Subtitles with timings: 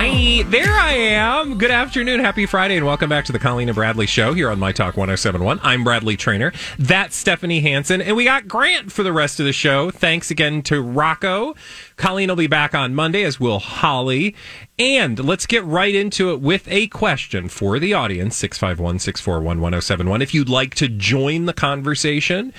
[0.00, 1.58] Hi, there I am.
[1.58, 4.60] Good afternoon, happy Friday, and welcome back to the Colleen and Bradley Show here on
[4.60, 5.58] My Talk 1071.
[5.64, 6.52] I'm Bradley Traynor.
[6.78, 9.90] That's Stephanie Hansen, and we got Grant for the rest of the show.
[9.90, 11.56] Thanks again to Rocco.
[11.96, 14.36] Colleen will be back on Monday, as will Holly.
[14.78, 20.22] And let's get right into it with a question for the audience 651 641 1071.
[20.22, 22.52] If you'd like to join the conversation,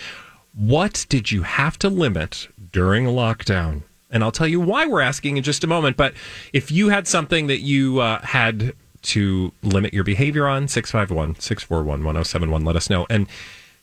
[0.53, 3.83] what did you have to limit during lockdown?
[4.09, 5.97] And I'll tell you why we're asking in just a moment.
[5.97, 6.13] But
[6.53, 11.99] if you had something that you uh, had to limit your behavior on, 651 641
[12.03, 13.05] 1071, let us know.
[13.09, 13.27] And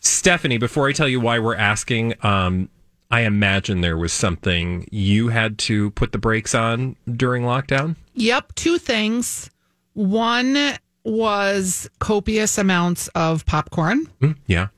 [0.01, 2.69] Stephanie, before I tell you why we're asking, um,
[3.11, 7.97] I imagine there was something you had to put the brakes on during lockdown.
[8.15, 9.51] Yep, two things.
[9.95, 14.07] One was copious amounts of popcorn.
[14.21, 14.69] Mm, yeah.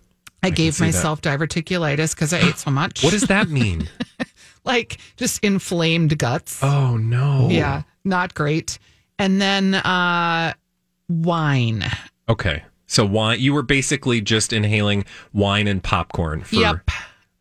[0.43, 0.89] I, can gave see that.
[0.89, 3.03] myself diverticulitis because I ate so much.
[3.03, 3.89] What does that mean?
[4.65, 6.63] like just inflamed guts.
[6.63, 7.49] oh, no.
[7.51, 8.79] Yeah, not great.
[9.19, 10.53] And then uh
[11.09, 11.85] wine.
[12.29, 12.63] Okay.
[12.87, 16.91] So wine, you were basically just inhaling wine and popcorn for Yep.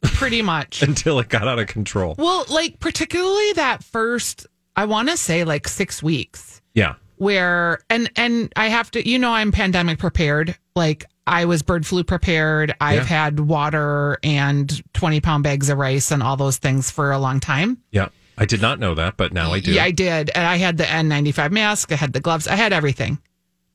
[0.03, 0.81] Pretty much.
[0.87, 2.15] until it got out of control.
[2.17, 4.45] well, like particularly that first
[4.75, 6.61] I want to say like 6 weeks.
[6.73, 6.95] Yeah.
[7.15, 11.85] where and and I have to you know I'm pandemic prepared like I was bird
[11.85, 13.25] flu prepared I've Yeah.
[13.25, 17.39] had water and 20 pound bags of rice and all those things for a long
[17.39, 18.07] time Yeah.
[18.39, 19.71] I did not know that, but now I do.
[19.73, 22.73] yeah I did and I had the N95 mask I had the gloves I had
[22.73, 23.19] everything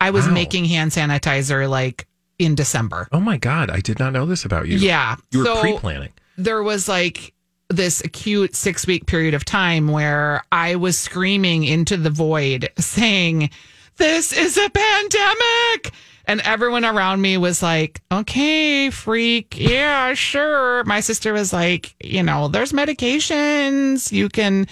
[0.00, 0.32] I was Wow.
[0.34, 2.06] making hand sanitizer like
[2.38, 3.70] in December oh my God.
[3.70, 4.78] I did not know this about you.
[4.78, 6.08] yeah You were so pre planning.
[6.38, 7.34] there was like
[7.68, 13.48] this acute six week period of time where I was screaming into the void saying,
[13.96, 15.92] This is a pandemic.
[16.26, 19.58] And everyone around me was like, Okay, freak.
[19.58, 20.84] Yeah, sure.
[20.84, 24.12] My sister was like, You know, there's medications.
[24.12, 24.66] You can.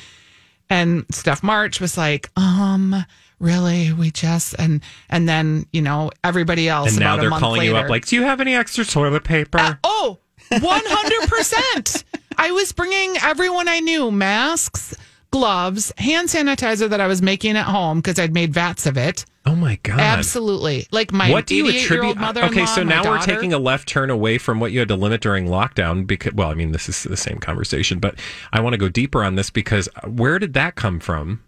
[0.69, 2.95] And Steph March was like, Um,
[3.41, 3.93] really?
[3.93, 4.55] We just.
[4.59, 6.91] And, and then, you know, everybody else.
[6.91, 8.55] And now about a they're month calling you up later- like, do you have any
[8.55, 9.79] extra toilet paper?
[9.83, 10.19] Oh,
[10.51, 12.05] 100%.
[12.39, 14.95] I was bringing everyone I knew masks,
[15.31, 19.25] gloves, hand sanitizer that I was making at home because I'd made vats of it.
[19.47, 20.01] Oh my God.
[20.01, 20.87] Absolutely.
[20.91, 22.17] Like my What do you 88 year old attribute?
[22.19, 24.97] mother Okay, so now we're taking a left turn away from what you had to
[24.97, 26.07] limit during lockdown.
[26.07, 28.17] Because, well, I mean, this is the same conversation, but
[28.53, 31.43] I want to go deeper on this because uh, where did that come from?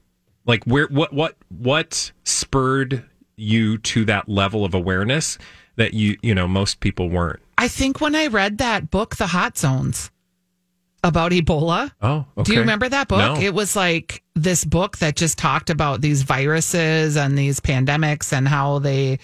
[0.45, 3.05] Like, where, what, what, what spurred
[3.37, 5.39] you to that level of awareness
[5.77, 7.41] that you, you know, most people weren't?
[7.59, 10.11] I think when I read that book, The Hot Zones,
[11.05, 11.91] about Ebola.
[12.01, 12.45] Oh, okay.
[12.45, 13.19] Do you remember that book?
[13.19, 13.37] No.
[13.41, 18.47] It was like this book that just talked about these viruses and these pandemics and
[18.47, 19.19] how they.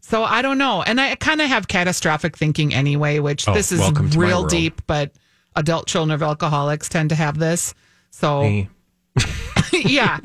[0.00, 0.82] So I don't know.
[0.82, 4.26] And I kind of have catastrophic thinking anyway, which Oh, this is welcome to my
[4.26, 5.12] real deep, but
[5.56, 7.74] adult children of alcoholics tend to have this.
[8.10, 8.42] So
[9.72, 10.18] yeah.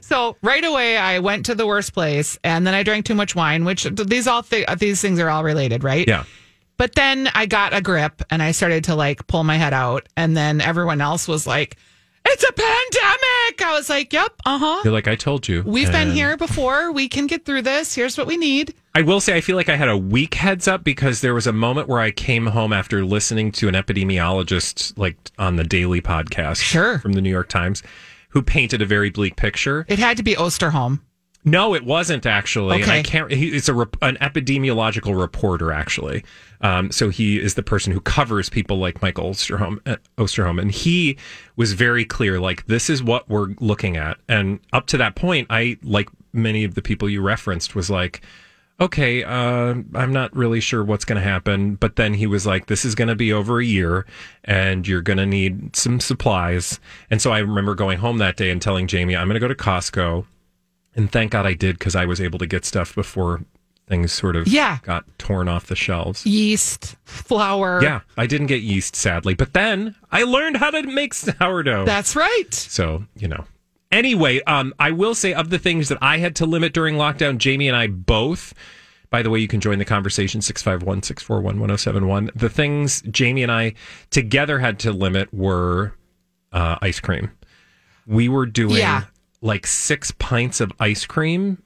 [0.00, 3.34] So right away, I went to the worst place, and then I drank too much
[3.34, 3.64] wine.
[3.64, 6.06] Which these all th- these things are all related, right?
[6.06, 6.24] Yeah.
[6.78, 10.08] But then I got a grip, and I started to like pull my head out,
[10.16, 11.76] and then everyone else was like,
[12.24, 15.62] "It's a pandemic." I was like, "Yep, uh huh." You're like, I told you.
[15.66, 16.92] We've been here before.
[16.92, 17.94] We can get through this.
[17.94, 18.74] Here's what we need.
[18.94, 21.46] I will say I feel like I had a weak heads up because there was
[21.46, 26.00] a moment where I came home after listening to an epidemiologist like on the daily
[26.00, 26.98] podcast Sure.
[26.98, 27.82] from the New York Times
[28.30, 29.84] who painted a very bleak picture.
[29.88, 31.00] It had to be Osterholm.
[31.48, 32.82] No, it wasn't actually.
[32.82, 33.02] And I Okay.
[33.04, 33.30] can't.
[33.30, 36.24] He, it's a an epidemiological reporter actually.
[36.60, 39.78] Um, so he is the person who covers people like Michael Osterholm.
[39.86, 41.16] Uh, Osterholm, and he
[41.54, 42.40] was very clear.
[42.40, 44.18] Like this is what we're looking at.
[44.28, 48.20] And up to that point, I like many of the people you referenced was like.
[48.78, 51.76] Okay, uh, I'm not really sure what's going to happen.
[51.76, 54.04] But then he was like, this is going to be over a year
[54.44, 56.78] and you're going to need some supplies.
[57.10, 59.48] And so I remember going home that day and telling Jamie, I'm going to go
[59.48, 60.26] to Costco
[60.96, 63.42] And thank God I did because I was able to get stuff before
[63.86, 64.78] things sort of Yeah.
[64.82, 66.26] got torn off the shelves.
[66.26, 67.80] Yeast, flour.
[67.82, 69.34] Yeah, I didn't get yeast, sadly.
[69.34, 71.84] But then I learned how to make sourdough.
[71.84, 72.52] That's right.
[72.52, 73.44] So, you know.
[73.92, 77.38] Anyway, um, I will say of the things that I had to limit during lockdown,
[77.38, 78.52] Jamie and I both,
[79.10, 82.30] by the way, you can join the conversation 651 641 1071.
[82.34, 83.74] The things Jamie and I
[84.10, 85.94] together had to limit were
[86.52, 87.30] uh, ice cream.
[88.06, 89.04] We were doing Yeah.
[89.46, 91.62] Like six pints of ice cream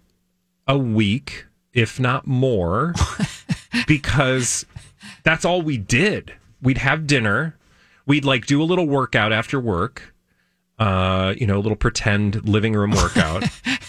[0.69, 2.95] a week, if not more,
[3.87, 4.65] because
[5.25, 6.33] that's all we did.
[6.63, 7.57] We'd have dinner.
[8.07, 10.15] We'd like do a little workout after work.
[10.79, 13.45] Uh, you know, a little pretend living room workout.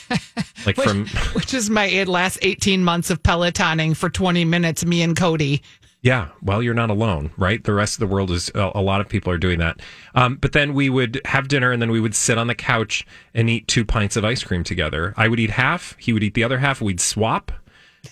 [0.66, 5.16] like from Which is my last 18 months of Pelotoning for 20 minutes, me and
[5.16, 5.62] Cody.
[6.04, 7.64] Yeah, well, you're not alone, right?
[7.64, 9.80] The rest of the world is a, a lot of people are doing that.
[10.16, 13.06] Um, but then we would have dinner, and then we would sit on the couch
[13.36, 15.14] and eat two pints of ice cream together.
[15.16, 16.82] I would eat half, he would eat the other half.
[16.82, 17.52] We'd swap,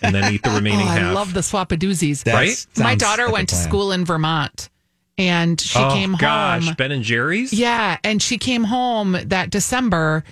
[0.04, 1.16] and then eat the remaining Oh, I half.
[1.16, 2.24] love the swap swapadoozies.
[2.26, 2.66] That Right?
[2.78, 4.70] My daughter like went to school in Vermont
[5.18, 5.92] and she came home.
[5.92, 6.76] oh came gosh, home.
[6.76, 7.52] Ben and Jerry's.
[7.52, 10.24] Yeah, and she came home that December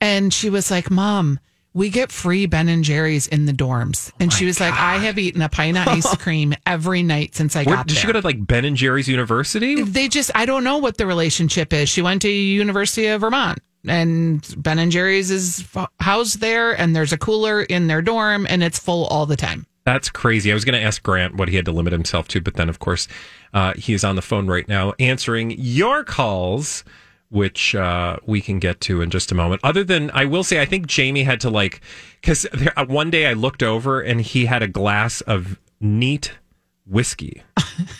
[0.00, 1.38] and she was like, "Mom,
[1.76, 5.18] we get free Ben and Jerry's in the dorms." And she was like, "I have
[5.18, 8.06] eaten a pint of ice cream every night since I Where, got did there." she
[8.06, 9.82] go to like Ben and Jerry's University?
[9.82, 11.88] they just I don't know what the relationship is.
[11.88, 15.64] She went to University of Vermont and Ben and Jerry's is
[16.00, 19.66] housed there and there's a cooler in their dorm and it's full all the time.
[19.84, 20.50] That's crazy.
[20.50, 22.68] I was going to ask Grant what he had to limit himself to, but then,
[22.68, 23.06] of course,
[23.54, 26.82] uh, he is on the phone right now answering your calls,
[27.28, 29.60] which uh, we can get to in just a moment.
[29.64, 31.80] Other than, I will say, I think Jamie had to like,
[32.20, 32.46] because
[32.86, 36.32] one day I looked over and he had a glass of neat
[36.86, 37.42] whiskey,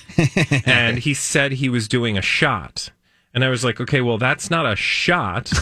[0.65, 2.91] and he said he was doing a shot.
[3.35, 5.53] And I was like, okay, well, that's not a shot.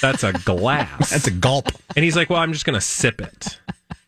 [0.00, 1.10] That's a glass.
[1.10, 1.68] That's a gulp.
[1.94, 3.60] And he's like, well, I'm just going to sip it.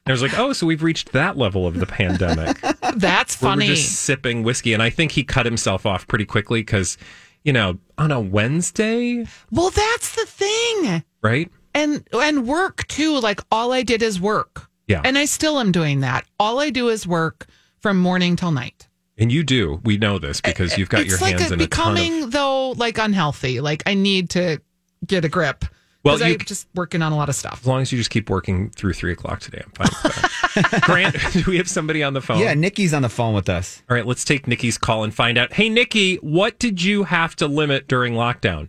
[0.06, 2.58] And I was like, oh, so we've reached that level of the pandemic.
[2.96, 3.68] That's Where funny.
[3.68, 4.72] We're just sipping whiskey.
[4.72, 6.96] And I think he cut himself off pretty quickly because,
[7.44, 11.04] you know, on a Wednesday, well, that's the thing.
[11.22, 11.50] right?
[11.74, 13.18] And and work too.
[13.20, 14.68] Like all I did is work.
[14.88, 15.02] Yeah.
[15.04, 16.26] And I still am doing that.
[16.38, 17.46] All I do is work
[17.80, 18.88] from morning till night.
[19.16, 19.80] And you do.
[19.84, 22.32] We know this because you've got it's your like hands a, in a becoming of.
[22.32, 23.60] though like unhealthy.
[23.60, 24.60] Like I need to
[25.06, 25.64] get a grip.
[26.04, 27.60] Well, you- I'm just working on a lot of stuff.
[27.62, 30.80] As long as you just keep working through three o'clock today, I'm fine.
[30.82, 32.38] Grant, do we have somebody on the phone?
[32.38, 33.82] Yeah, Nikki's on the phone with us.
[33.90, 35.52] All right, let's take Nikki's call and find out.
[35.54, 38.68] Hey, Nikki, what did you have to limit during lockdown?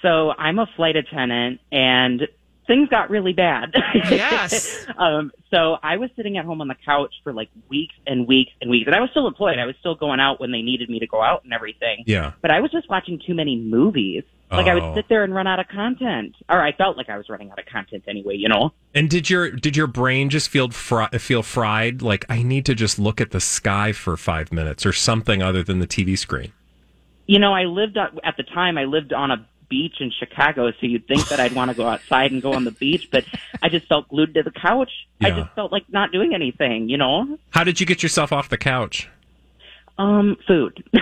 [0.00, 2.22] So I'm a flight attendant and
[2.66, 3.74] things got really bad.
[4.10, 4.86] Yes.
[4.98, 8.52] um, so I was sitting at home on the couch for like weeks and weeks
[8.60, 8.86] and weeks.
[8.86, 9.58] And I was still employed.
[9.58, 12.04] I was still going out when they needed me to go out and everything.
[12.06, 12.32] Yeah.
[12.40, 14.22] But I was just watching too many movies.
[14.50, 14.88] Like I Oh.
[14.88, 16.34] would sit there and run out of content.
[16.48, 18.72] Or I felt like I was running out of content anyway, you know?
[18.94, 22.02] And did your did your brain just feel fri- feel fried?
[22.02, 25.62] Like I need to just look at the sky for five minutes or something other
[25.62, 26.52] than the TV screen.
[27.26, 30.70] You know, I lived on, at the time, I lived on a beach in Chicago,
[30.70, 33.24] so you'd think that I'd want to go outside and go on the beach, but
[33.62, 34.90] I just felt glued to the couch.
[35.22, 37.38] I just felt like not doing anything, you know?
[37.50, 39.08] How did you get yourself off the couch?
[39.96, 40.84] Um, food.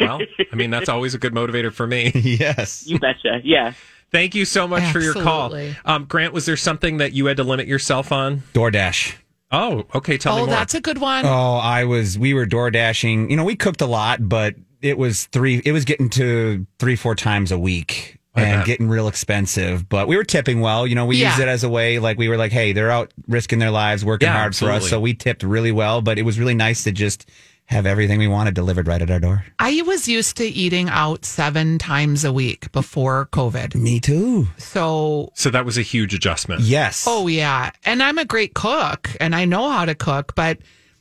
[0.00, 0.20] Well,
[0.52, 2.10] I mean that's always a good motivator for me.
[2.14, 2.86] yes.
[2.86, 3.40] you betcha.
[3.44, 3.74] Yeah.
[4.10, 5.54] Thank you so much for your call.
[5.84, 8.42] Um, Grant, was there something that you had to limit yourself on?
[8.54, 9.14] DoorDash.
[9.50, 10.16] Oh, okay.
[10.16, 10.54] Tell me oh, more.
[10.54, 11.26] that's a good one.
[11.26, 12.18] Oh, I was.
[12.18, 13.30] We were door dashing.
[13.30, 15.60] You know, we cooked a lot, but it was three.
[15.64, 19.88] It was getting to three, four times a week, and getting real expensive.
[19.88, 20.86] But we were tipping well.
[20.86, 21.28] You know, we Yeah.
[21.30, 21.98] used it as a way.
[21.98, 24.76] Like we were like, hey, they're out risking their lives, working Yeah, hard for absolutely.
[24.86, 24.90] us.
[24.90, 26.02] So we tipped really well.
[26.02, 27.28] But it was really nice to just
[27.64, 29.44] have everything we wanted delivered right at our door.
[29.58, 33.74] I was used to eating out seven times a week before COVID.
[33.74, 34.48] Me too.
[34.56, 36.62] So, so that was a huge adjustment.
[36.62, 37.04] Yes.
[37.06, 37.70] oh, yeah.
[37.84, 40.58] And I'm a great cook and I know how to cook, but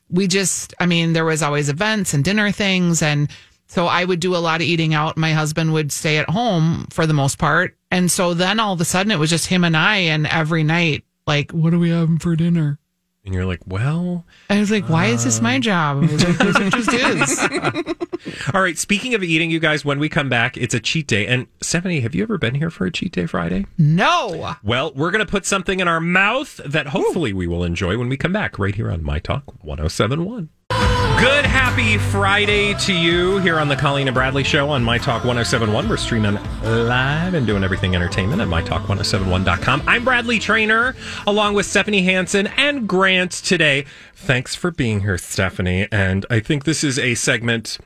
[0.10, 3.02] we just, I mean, there was always events and dinner things.
[3.02, 3.30] And
[3.68, 5.18] so I would do a lot of eating out.
[5.18, 7.78] My husband would stay at home for the most part.
[7.92, 9.98] And so then all of a sudden it was just him and I.
[9.98, 12.80] And every night, like, what are we having for dinner?
[13.26, 15.98] And you're like, well, I was like, why is this my um, job?
[15.98, 18.48] I was like, 'Cause it just is.
[18.54, 18.78] all right.
[18.78, 21.28] Speaking of eating, you guys, when we come back, it's a cheat day.
[21.28, 23.66] And Stephanie, have you ever been here for a cheat day Friday?
[23.78, 24.56] No.
[24.64, 28.08] Well, we're going to put something in our mouth that hopefully we will enjoy when
[28.08, 30.48] we come back right here on My Talk 1071.
[30.70, 35.24] Good happy Friday to you here on the Colleen and Bradley Show on My Talk
[35.24, 35.90] 1071.
[35.90, 39.84] We're streaming live and doing everything entertainment at MyTalk1071.com.
[39.88, 40.96] I'm Bradley Traynor
[41.26, 43.86] along with Stephanie Hansen and Grant today.
[44.14, 45.88] Thanks for being here, Stephanie.
[45.92, 47.80] And I think this is a segment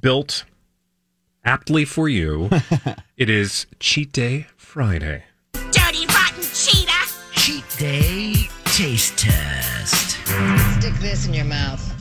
[0.00, 0.44] built
[1.44, 2.50] aptly for you.
[3.16, 5.22] it is Cheat Day Friday.
[5.52, 6.90] Dirty, rotten cheetah.
[7.32, 10.18] Cheat Day Taste Test.
[10.80, 11.91] Stick this in your mouth.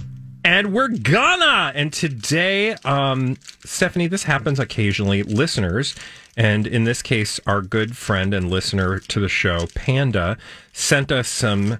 [0.43, 1.71] And we're gonna.
[1.75, 5.23] And today, um, Stephanie, this happens occasionally.
[5.23, 5.95] Listeners,
[6.35, 10.37] and in this case, our good friend and listener to the show, Panda,
[10.73, 11.77] sent us some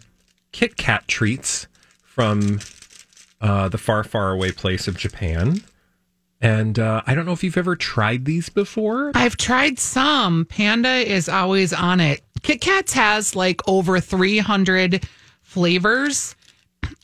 [0.52, 1.68] Kit Kat treats
[2.04, 2.60] from
[3.40, 5.62] uh, the far, far away place of Japan.
[6.42, 9.12] And uh, I don't know if you've ever tried these before.
[9.14, 10.46] I've tried some.
[10.46, 12.22] Panda is always on it.
[12.42, 15.08] Kit Kats has like over 300
[15.44, 16.36] flavors,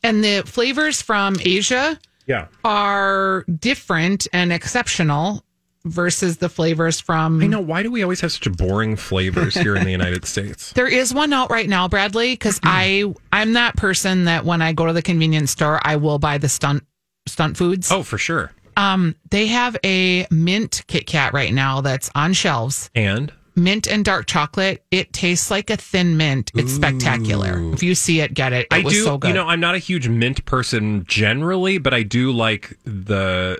[0.03, 2.47] and the flavors from Asia Yeah.
[2.63, 5.43] are different and exceptional
[5.85, 7.41] versus the flavors from.
[7.41, 7.61] I know.
[7.61, 10.73] Why do we always have such boring flavors here in the United States?
[10.73, 14.73] There is one out right now, Bradley, because I I'm that person that when I
[14.73, 16.83] go to the convenience store, I will buy the stunt
[17.27, 17.91] stunt foods.
[17.91, 18.51] Oh, for sure.
[18.75, 22.89] Um, they have a mint Kit Kat right now that's on shelves.
[22.93, 24.85] And Mint and dark chocolate.
[24.91, 26.51] It tastes like a thin mint.
[26.55, 27.73] It's spectacular.
[27.73, 28.67] If you see it, get it.
[28.71, 29.03] It I was do.
[29.03, 29.29] so good.
[29.29, 33.59] You know, I'm not a huge mint person generally, but I do like the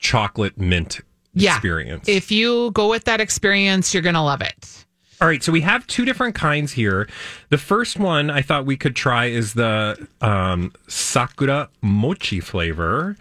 [0.00, 1.00] chocolate mint
[1.32, 1.54] yeah.
[1.54, 2.08] experience.
[2.08, 4.84] If you go with that experience, you're gonna love it.
[5.20, 7.06] All right, so we have two different kinds here.
[7.50, 13.16] The first one I thought we could try is the um, sakura mochi flavor.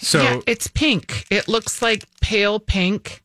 [0.00, 1.24] So yeah, it's pink.
[1.30, 3.22] It looks like pale pink.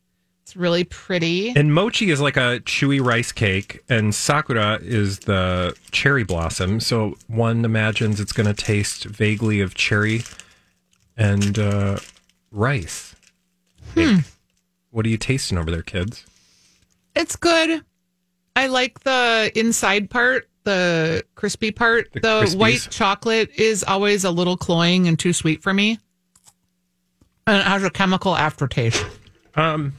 [0.52, 1.54] It's really pretty.
[1.56, 6.78] And mochi is like a chewy rice cake, and sakura is the cherry blossom.
[6.78, 10.24] So one imagines it's going to taste vaguely of cherry
[11.16, 12.00] and uh,
[12.50, 13.16] rice.
[13.94, 14.18] Hmm.
[14.90, 16.26] What are you tasting over there, kids?
[17.16, 17.82] It's good.
[18.54, 22.12] I like the inside part, the crispy part.
[22.12, 25.98] The The, white chocolate is always a little cloying and too sweet for me.
[27.46, 29.02] And it has a chemical aftertaste.
[29.54, 29.94] Um,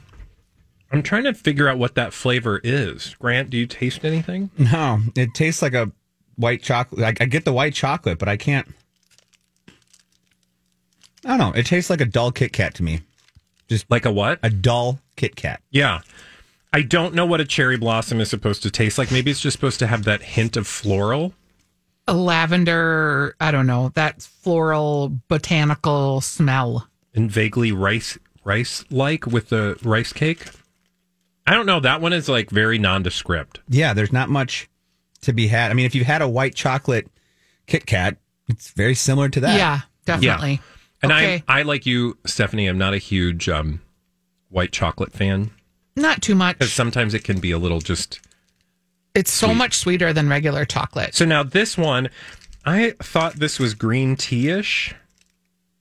[0.94, 3.14] I'm trying to figure out what that flavor is.
[3.18, 4.50] Grant, do you taste anything?
[4.58, 5.90] No, it tastes like a
[6.36, 7.02] white chocolate.
[7.20, 8.68] I, I get the white chocolate, but I can't.
[11.24, 11.52] I don't know.
[11.52, 13.00] It tastes like a dull Kit Kat to me.
[13.68, 14.38] Just Like a what?
[14.42, 15.60] a dull Kit Kat.
[15.70, 16.00] Yeah.
[16.72, 19.10] I don't know what a cherry blossom is supposed to taste like.
[19.10, 21.32] Maybe it's just supposed to have that hint of floral.
[22.06, 26.88] A lavender, I don't know, that floral botanical smell.
[27.14, 30.44] and vaguely rice rice like with the rice cake.
[31.46, 31.80] I don't know.
[31.80, 33.60] That one is like very nondescript.
[33.68, 34.68] Yeah, there's not much
[35.22, 35.70] to be had.
[35.70, 37.08] I mean, if you've had a white chocolate
[37.66, 38.16] Kit Kat,
[38.48, 39.56] it's very similar to that.
[39.58, 40.60] Yeah, definitely.
[41.02, 41.42] And Okay.
[41.48, 42.66] I I like you, Stephanie.
[42.66, 43.80] I'm not a huge um,
[44.48, 45.50] white chocolate fan
[45.96, 46.58] Not too much.
[46.58, 48.20] because sometimes it can be a little just.
[49.14, 51.14] It's so much sweeter than regular chocolate.
[51.14, 52.08] So now this one,
[52.64, 54.92] I thought this was green tea ish,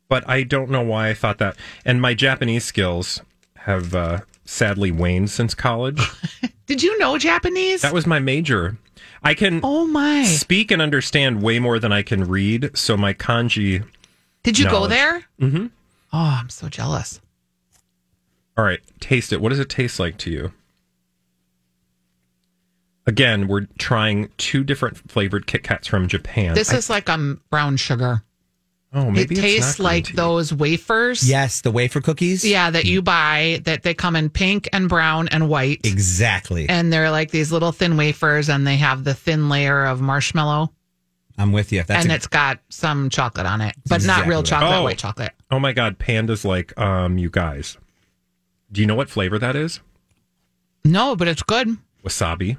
[0.08, 1.56] but I don't know why I thought that.
[1.84, 3.22] And my Japanese skills
[3.58, 6.02] have uh, sadly waned since college.
[6.66, 7.82] Did you know Japanese?
[7.82, 8.78] that was my major.
[9.24, 10.26] I can oh my.
[10.26, 12.78] speak and understand way more than I can read.
[12.78, 13.86] So my kanji.
[14.44, 15.24] Did you go there?
[15.40, 15.68] Mm-hmm.
[16.12, 17.22] Oh, I'm so jealous.
[18.58, 19.42] All right, taste it.
[19.42, 20.52] What does it taste like to you?
[23.06, 26.54] Again, we're trying two different flavored Kit Kats from Japan.
[26.56, 28.24] This I- is like um brown sugar.
[28.94, 30.14] Oh, maybe it it's tastes not like tea.
[30.14, 31.28] those wafers.
[31.28, 32.44] Yes, the wafer cookies.
[32.46, 35.82] Yeah, that you buy that they come in pink and brown and white.
[35.84, 36.68] Exactly.
[36.70, 40.72] And they're like these little thin wafers and they have the thin layer of marshmallow
[41.38, 41.82] I'm with you.
[41.82, 44.84] That's and a- it's got some chocolate on it, but not real chocolate, Oh.
[44.84, 45.32] white chocolate.
[45.50, 47.78] Oh my God, Panda's like, um, you guys.
[48.72, 49.80] Do you know what flavor that is?
[50.86, 51.78] No, but it's good.
[52.06, 52.58] Wasabi.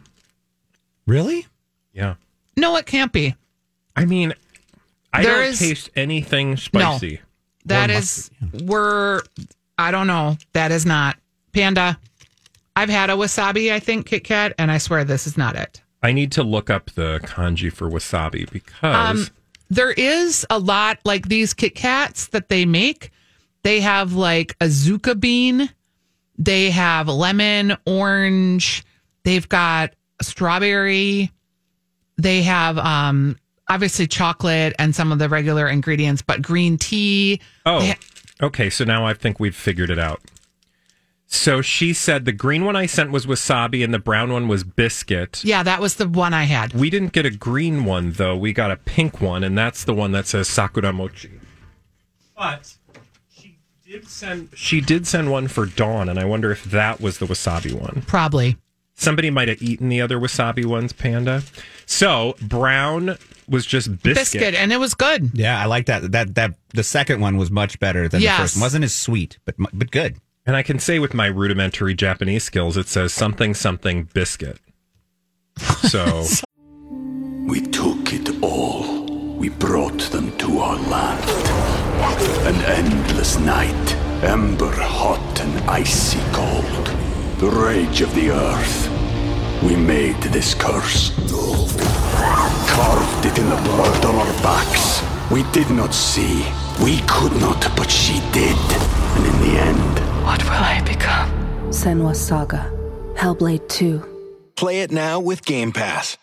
[1.06, 1.46] really.
[1.92, 2.14] Yeah.
[2.56, 3.34] No, it can't be.
[3.94, 4.34] I mean,
[5.14, 7.20] I There don't is- taste anything spicy.
[7.66, 8.30] That Or is,
[8.62, 9.22] we're,
[9.78, 10.36] I don't know.
[10.52, 11.16] That is not
[11.52, 11.98] Panda.
[12.76, 15.80] I've had a wasabi, I think, Kit Kat, and I swear this is not it.
[16.02, 19.28] I need to look up the kanji for wasabi because Um,
[19.70, 23.10] there is a lot like these Kit Kats that they make.
[23.62, 25.70] They have like a zucca bean.
[26.36, 28.84] They have lemon, orange.
[29.22, 31.30] They've got strawberry.
[32.18, 37.40] They have um obviously chocolate and some of the regular ingredients, but green tea.
[37.66, 37.96] Oh, They-
[38.42, 38.70] okay.
[38.70, 40.20] So now I think we've figured it out.
[41.26, 44.62] So she said the green one I sent was wasabi and the brown one was
[44.62, 45.42] biscuit.
[45.44, 46.72] Yeah, that was the one I had.
[46.74, 48.36] We didn't get a green one though.
[48.36, 51.30] We got a pink one, and that's the one that says sakura mochi.
[52.36, 52.74] But
[53.34, 57.18] she did send she did send one for Dawn, and I wonder if that was
[57.18, 58.04] the wasabi one.
[58.06, 58.56] Probably.
[58.94, 61.42] Somebody might have eaten the other wasabi ones, Panda.
[61.84, 63.16] So brown
[63.48, 64.14] was just biscuit.
[64.14, 65.30] Biscuit, and it was good.
[65.34, 66.12] Yeah, I like that.
[66.12, 68.36] That that the second one was much better than Yes.
[68.38, 68.62] the first one.
[68.62, 70.16] Wasn't as sweet, but but good.
[70.46, 74.58] And I can say with my rudimentary Japanese skills, it says something something biscuit.
[75.88, 76.24] So
[77.46, 79.04] We took it all.
[79.36, 81.24] we brought them to our land.
[82.46, 86.86] An endless night, ember hot and icy cold.
[87.38, 88.90] The rage of the earth.
[89.62, 91.10] We made this curse.
[92.74, 95.02] Carved it in the blood on our backs.
[95.30, 96.44] We did not see.
[96.82, 98.56] We could not, but she did.
[99.16, 101.30] And in the end, What will I become?
[101.70, 102.70] Senua's Saga.
[103.16, 104.02] Hellblade 2.
[104.56, 106.16] Play it now with Game Pass.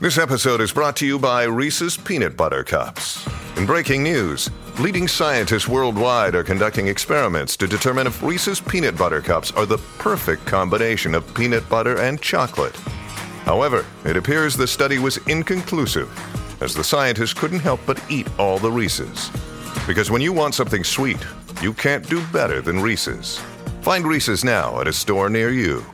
[0.00, 3.26] This episode is brought to you by Reese's Peanut Butter Cups.
[3.56, 9.20] In breaking news, leading scientists worldwide are conducting experiments to determine if Reese's Peanut Butter
[9.20, 12.76] Cups are the perfect combination of peanut butter and chocolate.
[13.44, 16.10] However, it appears the study was inconclusive,
[16.62, 19.30] as the scientists couldn't help but eat all the Reese's.
[19.86, 21.18] Because when you want something sweet,
[21.60, 23.38] you can't do better than Reese's.
[23.82, 25.84] Find Reese's now at a store near you.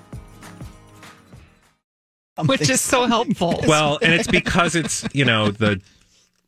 [2.46, 3.60] which is so helpful.
[3.66, 5.80] Well, and it's because it's you know the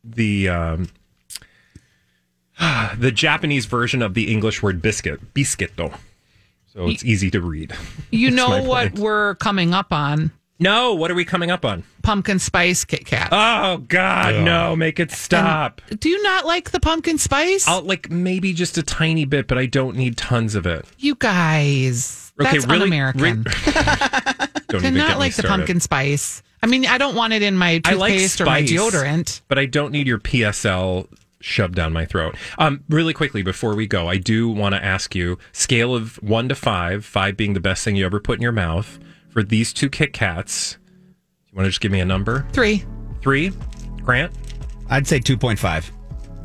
[0.03, 0.87] the um,
[2.97, 5.93] the Japanese version of the English word biscuit, biscuito.
[6.67, 7.73] So it's easy to read.
[8.09, 8.99] you know what point.
[8.99, 10.31] we're coming up on?
[10.63, 11.83] No, what are we coming up on?
[12.03, 13.29] Pumpkin spice Kit Kat.
[13.31, 14.75] Oh God, no!
[14.75, 15.81] Make it stop.
[15.99, 17.67] Do you not like the pumpkin spice?
[17.67, 20.85] I'll like maybe just a tiny bit, but I don't need tons of it.
[20.97, 23.21] you guys, Okay, that's really- un-American.
[23.21, 23.33] re-
[24.69, 26.41] Don't to even get not me like the pumpkin spice.
[26.63, 29.41] I mean, I don't want it in my I like toothpaste or my deodorant.
[29.49, 31.07] but I don't need your PSL
[31.41, 32.35] shoved down my throat.
[32.57, 36.47] Um, really quickly before we go, I do want to ask you scale of one
[36.49, 38.97] to five, five being the best thing you ever put in your mouth
[39.33, 40.77] for these two Kit Kats.
[41.47, 42.47] You want to just give me a number?
[42.53, 42.85] Three.
[43.21, 43.51] Three,
[44.03, 44.31] Grant.
[44.89, 45.89] I'd say 2.5.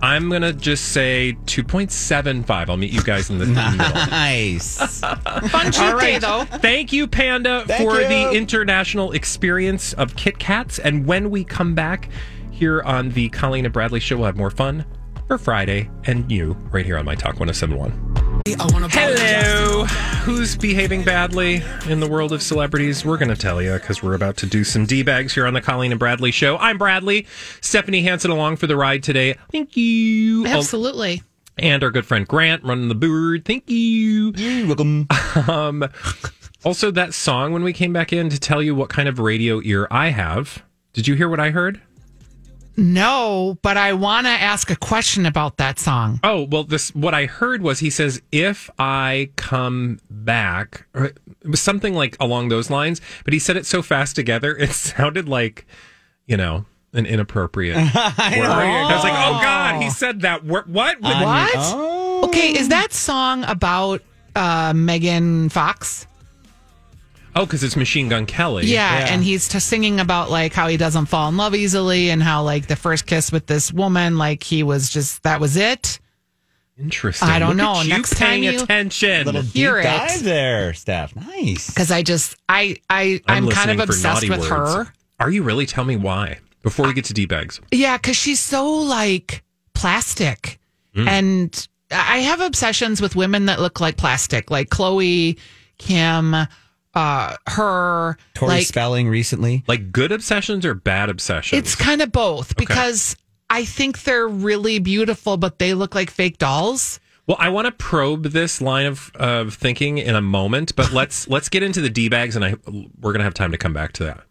[0.01, 2.69] I'm gonna just say 2.75.
[2.71, 4.07] I'll meet you guys in the, in the middle.
[4.11, 5.01] Nice.
[5.51, 6.45] Fun cheat All day, though.
[6.45, 8.07] Thank you, Panda, Thank for you.
[8.07, 10.79] the international experience of Kit Kats.
[10.79, 12.09] And when we come back
[12.53, 14.85] here on the Colleen and Bradley Show, we'll have more fun
[15.27, 18.28] for Friday and you right here on My Talk 1071.
[18.57, 19.85] Hello.
[20.25, 23.05] Who's behaving badly in the world of celebrities?
[23.05, 25.53] We're going to tell you because we're about to do some D bags here on
[25.53, 26.57] the Colleen and Bradley Show.
[26.57, 27.27] I'm Bradley.
[27.61, 29.35] Stephanie Hansen along for the ride today.
[29.53, 30.47] Thank you.
[30.47, 31.23] Absolutely.
[31.59, 33.45] And our good friend Grant running the board.
[33.45, 34.33] Thank you.
[34.35, 35.09] You're Welcome.
[35.47, 35.89] Um,
[36.65, 39.61] also, that song when we came back in to tell you what kind of radio
[39.63, 40.65] ear I have.
[40.95, 41.83] Did you hear what I heard?
[42.79, 46.21] No, but I want to ask a question about that song.
[46.23, 51.19] Oh well, this what I heard was he says if I come back, or it
[51.45, 53.01] was something like along those lines.
[53.25, 55.67] But he said it so fast together, it sounded like
[56.27, 57.91] you know an inappropriate word.
[57.95, 60.73] I was like, oh god, he said that word.
[60.73, 61.01] What?
[61.01, 61.53] What?
[61.57, 62.27] Oh.
[62.27, 64.03] Okay, is that song about
[64.37, 66.07] uh, Megan Fox?
[67.39, 68.67] Oh, because it's Machine Gun Kelly.
[68.67, 72.23] Yeah, and he's t- singing about like how he doesn't fall in love easily, and
[72.23, 76.01] how like the first kiss with this woman, like he was just that was it.
[76.79, 77.29] interesting.
[77.29, 77.81] I don't Look know.
[77.81, 79.27] at Next paying time you- attention.
[79.27, 79.83] Little deep it.
[79.83, 81.15] dive there, Steph.
[81.17, 81.69] Nice.
[81.69, 84.75] Because I just I I I'm, I'm, kind of for obsessed naughty with words.
[84.75, 84.93] her.
[85.21, 85.67] Are you really?
[85.67, 86.39] Tell me why.
[86.63, 87.61] Before we get to d bags.
[87.71, 89.43] Yeah, because she's so like
[89.75, 90.59] plastic,
[90.97, 91.07] Mm.
[91.09, 95.39] and I have obsessions with women that look like plastic, like Chloe,
[95.79, 96.35] Kim,
[96.99, 98.19] uh, her.
[98.35, 99.63] Tori like Spelling recently.
[99.69, 101.59] Like good obsessions or bad obsessions?
[101.59, 103.17] it's kind of both because
[103.49, 106.99] I think they're really beautiful, but they look like fake dolls.
[107.27, 111.29] Well, I want to probe this line of, of thinking in a moment, but let's
[111.35, 112.57] let's get into the d bags, and I
[113.01, 114.25] we're gonna have time to come back to that.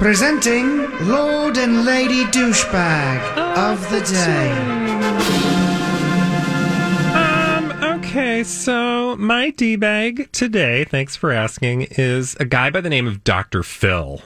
[0.00, 5.57] Presenting Lord and Lady Douchebag of the Day.
[8.18, 8.42] Okay.
[8.42, 13.22] So my d bag today, thanks for asking, is a guy by the name of
[13.22, 14.20] Doctor Phil.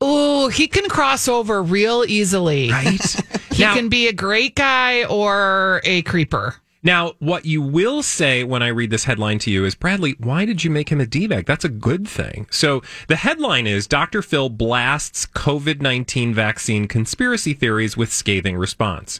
[0.00, 2.70] Oh, he can cross over real easily.
[2.70, 3.16] Right.
[3.56, 6.56] He now, can be a great guy or a creeper.
[6.82, 10.44] now, what you will say when I read this headline to you is, Bradley, why
[10.44, 11.46] did you make him a d bag?
[11.46, 12.46] That's a good thing.
[12.50, 19.18] So the headline is Doctor Phil blasts COVID nineteen vaccine conspiracy theories with scathing response.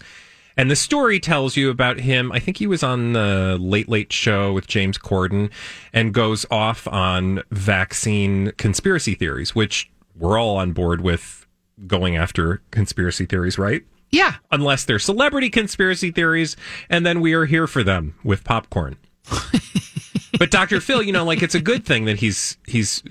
[0.56, 2.32] And the story tells you about him.
[2.32, 5.50] I think he was on the Late Late Show with James Corden
[5.92, 11.46] and goes off on vaccine conspiracy theories, which we're all on board with
[11.86, 13.84] going after conspiracy theories, right?
[14.10, 14.36] Yeah.
[14.50, 16.56] Unless they're celebrity conspiracy theories,
[16.88, 18.96] and then we are here for them with popcorn.
[20.38, 20.80] but Dr.
[20.80, 23.02] Phil, you know, like it's a good thing that he's he's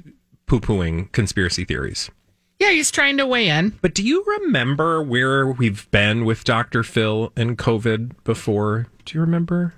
[0.47, 2.10] poo pooing conspiracy theories.
[2.59, 3.77] Yeah, he's trying to weigh in.
[3.81, 6.83] But do you remember where we've been with Dr.
[6.83, 8.87] Phil and COVID before?
[9.03, 9.73] Do you remember?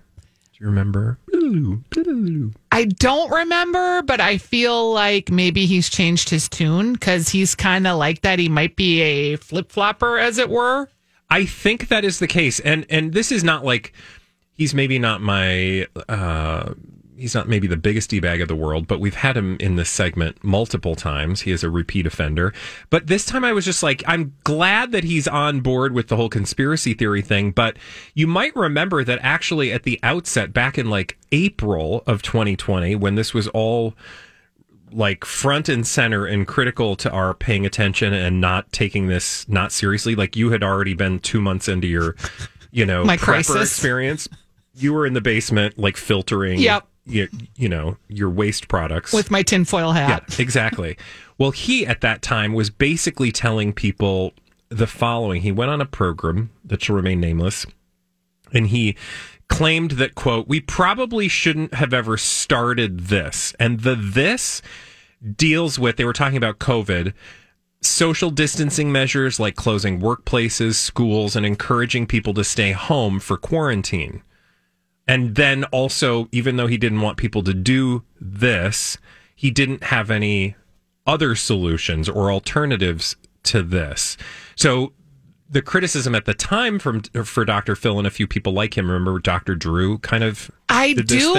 [0.54, 1.18] Do you remember?
[2.72, 7.88] I don't remember, but I feel like maybe he's changed his tune because he's kind
[7.88, 8.40] of like that.
[8.40, 10.90] He might be a flip flopper, as it were.
[11.30, 13.94] I think that is the case, and and this is not like
[14.54, 15.88] he's maybe not my.
[16.08, 16.74] Uh,
[17.18, 19.76] He's not maybe the biggest d bag of the world, but we've had him in
[19.76, 21.42] this segment multiple times.
[21.42, 22.54] He is a repeat offender.
[22.92, 26.16] But this time I was just like, I'm glad that he's on board with the
[26.16, 27.52] whole conspiracy theory thing.
[27.52, 27.78] But
[28.14, 33.16] you might remember that actually at the outset, back in like April of 2020, when
[33.16, 33.96] this was all
[34.92, 39.72] like front and center and critical to our paying attention and not taking this not
[39.72, 40.16] seriously.
[40.16, 42.16] Like you had already been two months into your,
[42.72, 43.56] you know, My crisis.
[43.56, 44.30] experience.
[44.76, 46.88] You were in the basement, like filtering, Yep.
[47.08, 50.26] You, you know, your waste products with my tinfoil hat.
[50.30, 50.98] yeah, exactly.
[51.40, 54.34] Well, he at that time was basically telling people
[54.70, 55.44] the following.
[55.44, 57.68] He went on a program that shall remain nameless,
[58.52, 58.96] and he
[59.50, 64.62] claimed that quote we probably shouldn't have ever started this and the this
[65.36, 67.14] deals with they were talking about covid
[67.82, 74.22] social distancing measures like closing workplaces schools and encouraging people to stay home for quarantine
[75.08, 78.98] and then also, even though he didn't want people to do this,
[79.36, 80.56] he didn't have any
[81.06, 84.18] other solutions or alternatives to this.
[84.56, 84.94] So
[85.50, 87.76] the criticism at the time from for Dr.
[87.76, 89.56] Phil and a few people like him, remember Dr.
[89.56, 91.34] Drew kind of I do.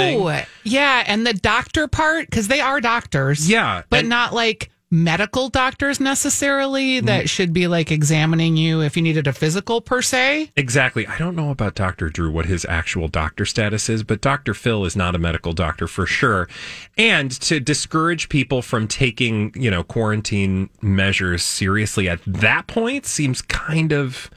[0.65, 3.49] Yeah, and the doctor part because they are doctors.
[3.49, 7.07] Yeah, but and- not like medical doctors necessarily Mm.
[7.07, 10.51] that should be like examining you if you needed a physical per se.
[10.57, 11.07] Exactly.
[11.07, 12.09] I don't know about Dr.
[12.09, 14.55] Drew, what his actual doctor status is, but Dr.
[14.55, 16.49] Phil is not a medical doctor for sure.
[16.97, 23.43] And to discourage people from taking, you know, quarantine measures seriously at that point seems
[23.43, 24.31] kind of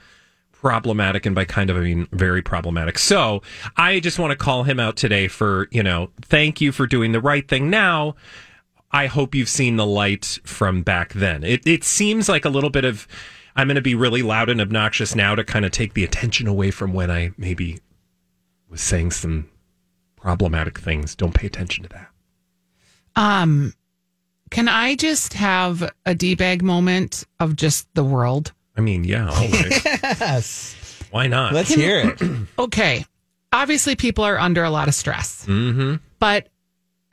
[0.52, 1.26] problematic.
[1.26, 3.00] And by kind of, I mean very problematic.
[3.00, 3.42] So
[3.78, 7.14] I just want to call him out today for, you know, thank you for doing
[7.14, 8.16] the right thing now.
[8.94, 11.44] I hope you've seen the light from back then.
[11.44, 13.08] It it seems like a little bit of
[13.56, 16.48] I'm going to be really loud and obnoxious now to kind of take the attention
[16.48, 17.80] away from when I maybe
[18.70, 19.50] was saying some
[20.16, 21.16] problematic things.
[21.16, 22.08] Don't pay attention to that.
[23.16, 23.74] Um,
[24.50, 28.54] can I just have a d bag moment of just the world?
[28.78, 29.86] I mean, yeah, always.
[29.86, 30.76] Yes.
[31.12, 31.54] Why not?
[31.54, 32.22] Let's hear it.
[32.60, 33.06] Okay,
[33.52, 35.46] obviously people are under a lot of stress.
[35.46, 35.96] mm-hmm.
[36.20, 36.48] but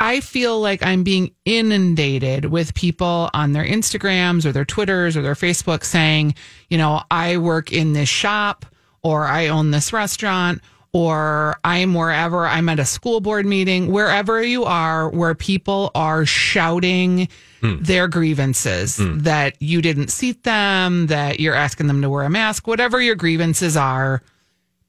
[0.01, 5.23] I feel like I'm being inundated with people on their Instagrams or their Twitters or
[5.23, 6.35] their Facebook saying,
[6.69, 8.65] you know, I work in this shop
[9.03, 10.61] or I own this restaurant
[10.93, 16.25] or I'm wherever I'm at a school board meeting, wherever you are, where people are
[16.25, 17.29] shouting
[17.61, 17.77] hmm.
[17.81, 19.19] their grievances hmm.
[19.21, 23.17] that you didn't seat them, that you're asking them to wear a mask, whatever your
[23.17, 24.23] grievances are.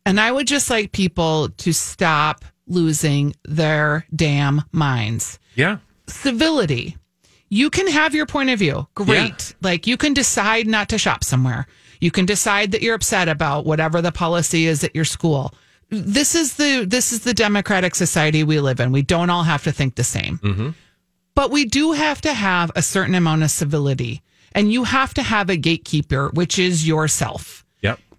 [0.05, 5.39] And I would just like people to stop losing their damn minds.
[5.55, 5.79] Yeah.
[6.07, 6.95] Civility.
[7.49, 8.87] You can have your point of view.
[8.93, 9.55] Great.
[9.61, 11.67] Like you can decide not to shop somewhere.
[11.99, 15.53] You can decide that you're upset about whatever the policy is at your school.
[15.89, 18.91] This is the this is the democratic society we live in.
[18.91, 20.37] We don't all have to think the same.
[20.37, 20.69] Mm-hmm.
[21.33, 24.21] But we do have to have a certain amount of civility.
[24.51, 27.65] And you have to have a gatekeeper, which is yourself.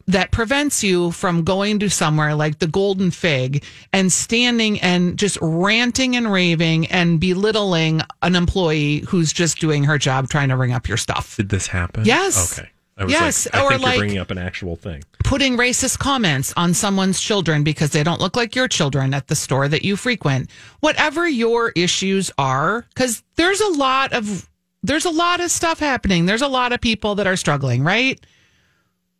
[0.06, 5.38] That prevents you from going to somewhere like the Golden Fig and standing and just
[5.40, 10.72] ranting and raving and belittling an employee who's just doing her job trying to ring
[10.72, 11.36] up your stuff.
[11.36, 12.04] Did this happen?
[12.04, 12.58] Yes.
[12.58, 12.68] Okay.
[12.98, 15.02] I was Yes, like, or like- bringing up an actual thing.
[15.24, 19.36] Putting racist comments on someone's children because they don't look like your children at the
[19.36, 20.50] store that you frequent.
[20.80, 24.48] Whatever your issues are, because there's a lot of
[24.82, 26.26] there's a lot of stuff happening.
[26.26, 28.18] There's a lot of people that are struggling, right?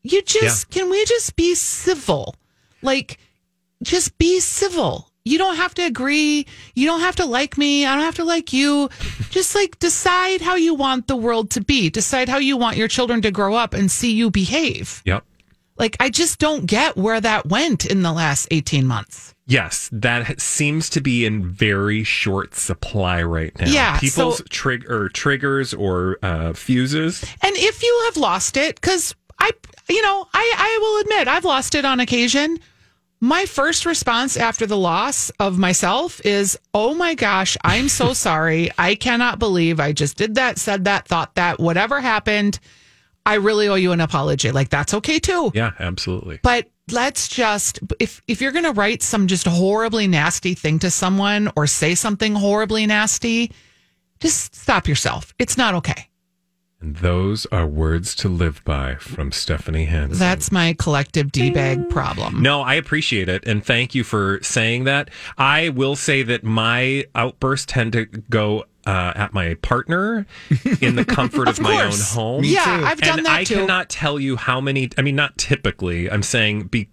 [0.02, 2.34] You just can we just be civil?
[2.82, 3.18] Like
[3.82, 5.10] just be civil.
[5.24, 6.46] You don't have to agree.
[6.74, 7.84] You don't have to like me.
[7.84, 8.88] I don't have to like you.
[9.30, 11.90] Just like decide how you want the world to be.
[11.90, 15.02] Decide how you want your children to grow up and see you behave.
[15.04, 15.22] Yep.
[15.78, 19.34] Like I just don't get where that went in the last 18 months.
[19.46, 23.66] Yes, that seems to be in very short supply right now.
[23.70, 27.22] Yeah, people's so- trig- or triggers or uh, fuses.
[27.42, 29.50] And if you have lost it, because I,
[29.90, 32.58] you know, I, I will admit I've lost it on occasion.
[33.20, 38.70] My first response after the loss of myself is, oh my gosh, I'm so sorry.
[38.78, 42.58] I cannot believe I just did that, said that, thought that, whatever happened.
[43.26, 44.50] I really owe you an apology.
[44.50, 45.52] Like, that's okay too.
[45.54, 46.40] Yeah, absolutely.
[46.42, 51.50] But let's just if if you're gonna write some just horribly nasty thing to someone
[51.54, 53.52] or say something horribly nasty,
[54.20, 55.34] just stop yourself.
[55.38, 56.09] It's not okay.
[56.80, 60.18] And those are words to live by from Stephanie Hansen.
[60.18, 62.40] That's my collective D bag problem.
[62.42, 63.46] No, I appreciate it.
[63.46, 65.10] And thank you for saying that.
[65.36, 70.26] I will say that my outbursts tend to go uh, at my partner
[70.80, 72.40] in the comfort of, my own home.
[72.42, 72.84] Me Yeah, too.
[72.86, 73.56] I've done and that I too.
[73.56, 74.88] cannot tell you how many.
[74.96, 76.10] I mean, not typically.
[76.10, 76.88] I'm saying be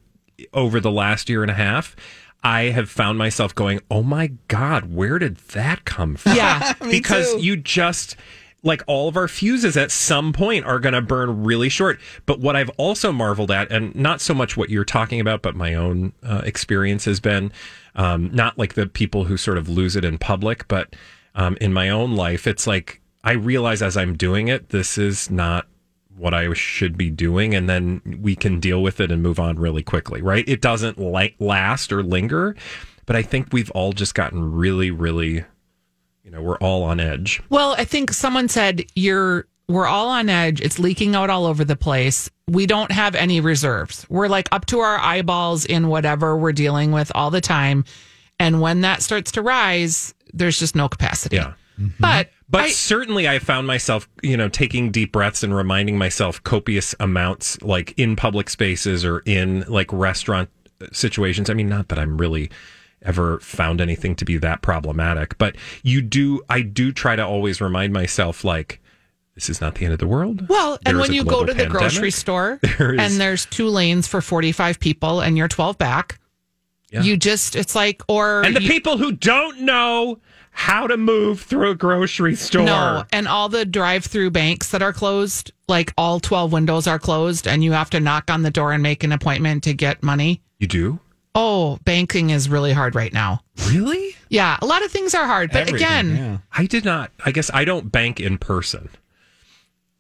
[0.54, 1.95] over the last year and a half.
[2.43, 6.91] I have found myself going, "Oh my god, where did that come from?" Yeah, me
[6.91, 7.39] because too.
[7.41, 8.15] you just
[8.63, 12.00] like all of our fuses at some point are going to burn really short.
[12.26, 15.56] But what I've also marveled at, and not so much what you're talking about, but
[15.56, 17.52] my own uh, experience has been
[17.96, 20.96] um, not like the people who sort of lose it in public, but
[21.36, 25.30] um, in my own life, it's like I realize as I'm doing it, this is
[25.30, 25.67] not
[26.15, 29.58] what I should be doing, and then we can deal with it and move on
[29.60, 30.48] really quickly, right?
[30.48, 32.56] It doesn't like last or linger,
[33.06, 35.46] but I think we've all just gotten really, really,
[36.28, 37.42] you know, we're all on edge.
[37.50, 40.60] Well, I think someone said you're we're all on edge.
[40.60, 42.30] It's leaking out all over the place.
[42.50, 44.06] We don't have any reserves.
[44.10, 47.86] We're like up to our eyeballs in whatever we're dealing with all the time.
[48.40, 51.38] And when that starts to rise, there's just no capacity.
[51.38, 51.54] Yeah.
[51.80, 51.88] Mm-hmm.
[52.00, 56.44] But But I- certainly, I found myself, you know, taking deep breaths and reminding myself
[56.44, 60.50] copious amounts, like in public spaces or in like restaurant
[60.92, 61.50] situations.
[61.50, 62.50] I mean, not that I'm really
[63.01, 67.62] ever found anything to be that problematic, but you do, I do try to always
[67.62, 68.81] remind myself, like,
[69.36, 70.47] this is not the end of the world.
[70.49, 74.07] Well, and when you go to the grocery store There is- and there's two lanes
[74.07, 76.19] for 45 people and you're 12 back,
[76.91, 77.01] Yeah.
[77.03, 78.41] you just, it's like, or.
[78.43, 80.19] and the you- people who don't know
[80.51, 82.63] how to move through a grocery store.
[82.65, 87.47] No, and all the drive-through banks that are closed, like all 12 windows are closed
[87.47, 90.41] and you have to knock on the door and make an appointment to get money.
[90.57, 90.99] You do?
[91.39, 93.41] Oh, banking is really hard right now.
[93.67, 94.15] Really?
[94.30, 96.38] Yeah, a lot of things are hard, but again, yeah.
[96.52, 98.89] I did not, I guess I don't bank in person.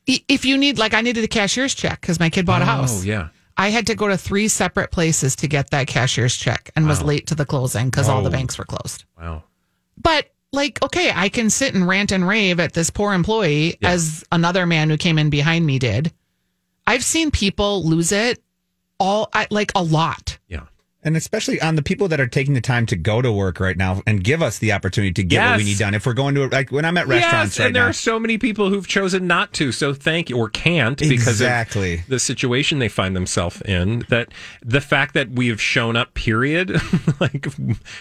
[0.07, 2.67] if you need like I needed a cashier's check cuz my kid bought a oh,
[2.67, 3.01] house.
[3.01, 3.27] Oh, yeah.
[3.55, 7.01] I had to go to three separate places to get that cashier's check and was
[7.01, 8.31] late to the closing cuz all the Oh.
[8.31, 9.03] banks were closed.
[9.19, 9.43] Wow.
[10.01, 13.91] But like, okay, I can sit and rant and rave at this poor employee Yeah.
[13.91, 16.11] as another man who came in behind me did.
[16.87, 18.41] I've seen people lose it
[18.99, 20.37] all like a lot.
[20.47, 20.61] Yeah.
[21.07, 23.77] And especially on the people that are taking the time to go to work right
[23.77, 25.93] now and give us the opportunity to get what we need done.
[25.93, 27.93] If we're going to like when I'm at restaurants yes, right and there now, are
[27.93, 29.71] so many people who've chosen not to.
[29.71, 31.99] So thank you, or can't because Exactly.
[31.99, 34.03] of the situation they find themselves in.
[34.09, 36.75] That the fact that we have shown up, period,
[37.21, 37.47] like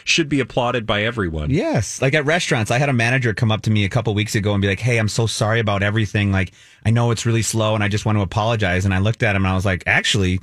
[0.03, 1.51] should be applauded by everyone.
[1.51, 2.03] Yes.
[2.03, 4.53] Like at restaurants, I had a manager come up to me a couple weeks ago
[4.53, 6.33] and be like, Hey, I'm so sorry about everything.
[6.33, 6.51] Like,
[6.85, 8.85] I know it's really slow and I just want to apologize.
[8.85, 10.41] And I looked at him and I was like, Actually,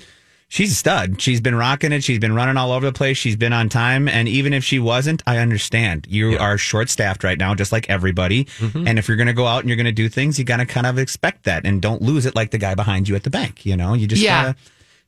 [0.54, 1.20] she's a stud.
[1.20, 2.04] She's been rocking it.
[2.04, 3.18] She's been running all over the place.
[3.18, 4.08] She's been on time.
[4.08, 6.06] And even if she wasn't, I understand.
[6.08, 8.46] You are short staffed right now, just like everybody.
[8.46, 8.88] Mm-hmm.
[8.88, 10.58] And if you're going to go out and you're going to do things, you got
[10.58, 13.24] to kind of expect that and don't lose it like the guy behind you at
[13.24, 13.66] the bank.
[13.66, 14.44] You know, you just Yeah.
[14.44, 14.56] gotta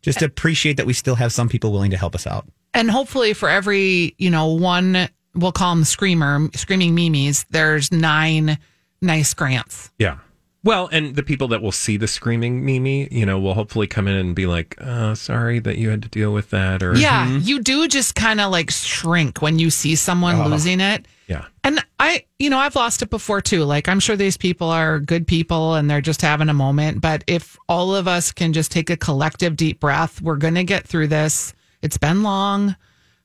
[0.01, 2.47] just appreciate that we still have some people willing to help us out.
[2.73, 8.57] And hopefully for every, you know, one we'll call them screamer, screaming mimes, there's nine
[9.01, 9.91] nice grants.
[9.99, 10.17] Yeah.
[10.65, 14.07] Well, and the people that will see the screaming Mimi, you know, will hopefully come
[14.07, 16.81] in and be like, uh, sorry that you had to deal with that.
[16.81, 21.07] Or, Yeah, you do just kind of like shrink when you see someone losing it.
[21.27, 21.45] Yeah.
[21.63, 23.63] And I, you know, I've lost it before too.
[23.63, 26.99] Like, I'm sure these people are good people and they're just having a moment.
[26.99, 30.63] But if all of us can just take a collective deep breath, we're going to
[30.63, 31.53] get through this.
[31.83, 32.75] It's been long,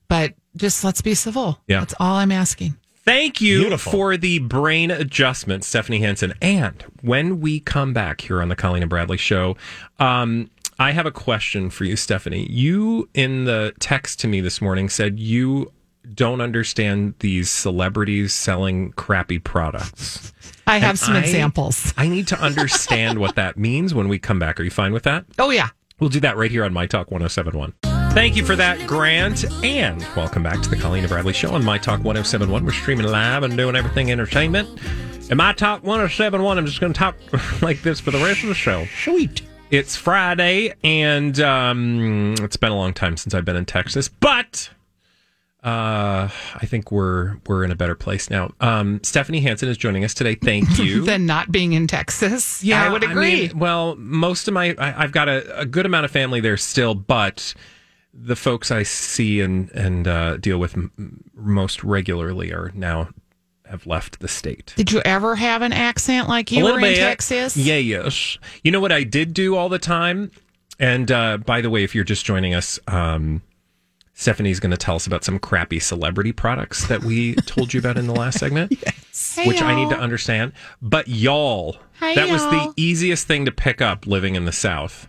[0.08, 1.58] but just let's be civil.
[1.66, 1.80] Yeah.
[1.80, 2.76] That's all I'm asking.
[3.04, 3.92] Thank you Beautiful.
[3.92, 6.34] for the brain adjustment, Stephanie Hansen.
[6.42, 9.56] And when we come back here on the Colleen and Bradley show,
[9.98, 12.46] um, I have a question for you, Stephanie.
[12.50, 15.72] You, in the text to me this morning, said you
[16.14, 20.32] don't understand these celebrities selling crappy products.
[20.66, 21.92] I have And some I- examples.
[21.96, 24.58] I need to understand what that means when we come back.
[24.60, 25.24] Are you fine with that?
[25.38, 25.68] Oh, yeah.
[25.98, 27.74] We'll do that right here on My Talk 1071.
[28.12, 29.44] Thank you for that, Grant.
[29.64, 32.64] And welcome back to the Colleen and Bradley Show on My Talk 1071.
[32.64, 34.68] We're streaming live and doing everything entertainment.
[35.30, 37.16] And My Talk 1071, I'm just going to talk
[37.62, 38.84] like this for the rest of the show.
[39.04, 39.42] Sweet.
[39.70, 44.68] It's Friday, and um, it's been a long time since I've been in Texas, but
[45.62, 48.52] uh, I think we're we're in a better place now.
[48.60, 50.34] Um, Stephanie Hansen is joining us today.
[50.34, 51.04] Thank you.
[51.04, 52.64] Than not being in Texas.
[52.64, 53.48] Yeah, I would agree.
[53.48, 56.56] mean, well, most of my, I, I've got a, a good amount of family there
[56.56, 57.54] still, but
[58.12, 63.08] the folks I see and and uh, deal with m- most regularly are now
[63.66, 64.74] have left the state.
[64.76, 66.98] Did you ever have an accent like you were in bit.
[66.98, 67.56] Texas?
[67.56, 68.36] Yeah, yes.
[68.64, 70.30] You know what I did do all the time?
[70.78, 73.42] And uh, by the way, if you're just joining us, um,
[74.14, 77.96] Stephanie's going to tell us about some crappy celebrity products that we told you about
[77.96, 78.70] in the last segment,
[79.46, 80.52] which I need to understand.
[80.82, 82.50] But y'all, Hi, that was y'all.
[82.50, 85.06] the easiest thing to pick up living in the South.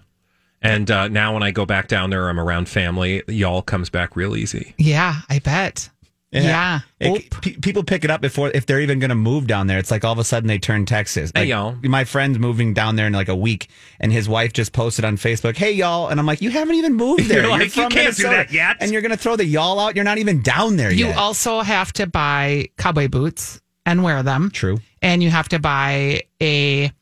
[0.61, 3.23] And uh, now when I go back down there, I'm around family.
[3.27, 4.73] Y'all comes back real easy.
[4.77, 5.89] Yeah, I bet.
[6.33, 6.79] Yeah.
[6.99, 9.77] It- pe- people pick it up before if they're even going to move down there.
[9.79, 11.29] It's like all of a sudden they turn Texas.
[11.35, 11.75] Hey, y'all.
[11.83, 13.67] My friend's moving down there in like a week,
[13.99, 16.93] and his wife just posted on Facebook, "Hey y'all," and I'm like, "You haven't even
[16.93, 17.41] moved there.
[17.41, 19.95] You're like, you can't do that yet." and you're going to throw the y'all out.
[19.97, 24.01] You're not even down there You yet." You also have to buy cowboy boots and
[24.01, 24.51] wear them.
[24.51, 24.77] True.
[25.01, 26.93] And you have to buy a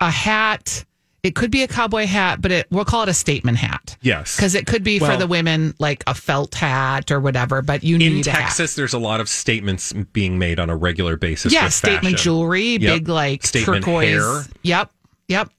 [0.00, 0.84] a hat.
[1.26, 3.96] It could be a cowboy hat, but it we'll call it a statement hat.
[4.00, 4.36] Yes.
[4.36, 7.96] Because it could be for the women like a felt hat or whatever, but you
[7.96, 8.40] in need a hat.
[8.42, 11.52] Texas, there's a lot of statements being made on a regular basis.
[11.52, 12.16] Yeah, statement fashion.
[12.18, 12.80] jewelry, Yep.
[12.80, 14.08] big like statement turquoise.
[14.22, 14.42] hair.
[14.62, 14.90] Yep.
[15.28, 15.50] Yep.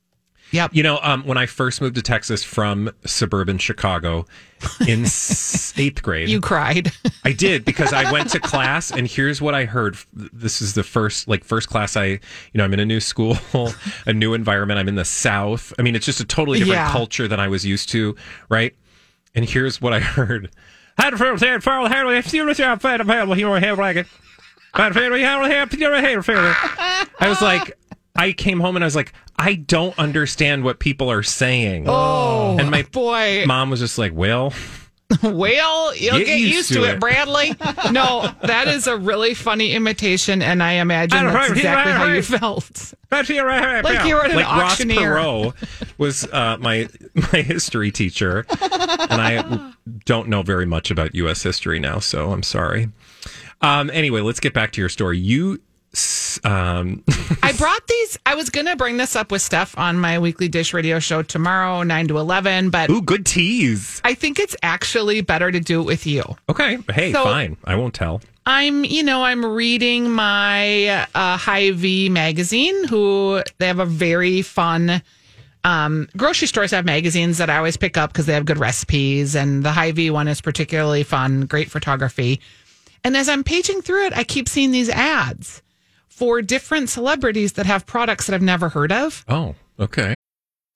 [0.51, 0.71] Yep.
[0.73, 4.25] You know, um, when I first moved to Texas from suburban Chicago
[4.87, 5.01] in
[5.77, 6.91] eighth grade, You cried.
[7.25, 9.97] I did because I went to class and here's what I heard.
[10.13, 12.19] This is the first like first class I, you
[12.55, 13.37] know, I'm in a new school,
[14.05, 14.79] a new environment.
[14.79, 15.73] I'm in the South.
[15.77, 16.91] I mean, it's just a totally different Yeah.
[16.91, 18.15] culture than I was used to,
[18.49, 18.73] right?
[19.35, 20.49] And here's what I heard.
[20.97, 21.09] I
[27.29, 27.77] was like,
[28.17, 31.85] I came home and I was like, I don't understand what people are saying.
[31.87, 33.45] Oh, and my boy.
[33.47, 34.53] mom was just like, well,
[35.23, 36.95] Well, you'll Get get, used used, to it.
[36.95, 37.55] it, Bradley.
[37.91, 42.93] No, that is a really funny imitation, and I imagine that's exactly how you felt.
[43.09, 45.15] Like you were an Ross auctioneer.
[45.15, 45.53] Perot
[45.97, 49.71] was uh, my my history teacher, and I
[50.03, 51.41] don't know very much about U.S.
[51.41, 52.89] history now, so I'm sorry.
[53.61, 55.17] Um, anyway, let's get back to your story.
[55.17, 55.61] You,
[56.43, 57.03] um,
[57.43, 58.17] I brought these.
[58.25, 61.21] I was going to bring this up with Steph on my weekly dish radio show
[61.23, 64.01] tomorrow, 9 to 11, but ooh, good tease.
[64.03, 66.23] I think it's actually better to do it with you.
[66.49, 67.57] Okay, hey, So- fine.
[67.63, 68.21] I won't tell.
[68.45, 75.01] I'm, you know, I'm reading my uh, Hy-Vee magazine, who they have a very fun.
[75.65, 79.35] Um, grocery stores have magazines that I always pick up because they have good recipes,
[79.35, 82.39] and the Hy-Vee one is particularly fun, great photography.
[83.03, 85.61] And as I'm paging through it, I keep seeing these ads
[86.17, 89.23] for different celebrities that have products that I've never heard of.
[89.27, 90.15] Oh, okay.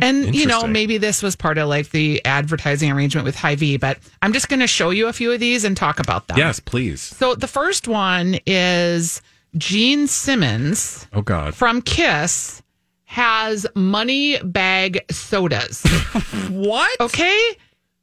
[0.00, 3.98] And you know, maybe this was part of like the advertising arrangement with Hy-Vee, but
[4.22, 6.38] I'm just going to show you a few of these and talk about them.
[6.38, 7.02] Yes, please.
[7.02, 9.20] So the first one is
[9.58, 11.54] Gene Simmons Oh God.
[11.54, 12.62] from Kiss
[13.04, 15.82] has money bag sodas.
[16.48, 16.90] what?
[17.00, 17.38] Okay.